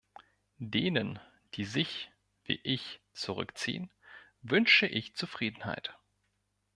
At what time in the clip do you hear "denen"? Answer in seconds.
0.57-1.19